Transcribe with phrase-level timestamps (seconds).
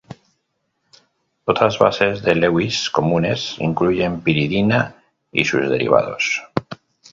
[1.45, 4.95] Otras bases de Lewis comunes incluyen piridina
[5.31, 6.41] y sus derivados.